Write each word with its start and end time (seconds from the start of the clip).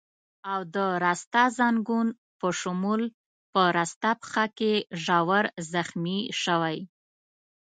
او 0.51 0.59
د 0.75 0.77
راسته 1.05 1.41
ځنګون 1.57 2.07
په 2.39 2.47
شمول 2.59 3.01
په 3.53 3.61
راسته 3.77 4.09
پښه 4.21 4.45
کې 4.57 4.73
ژور 5.03 5.45
زخمي 5.73 6.19
شوی. 6.43 6.77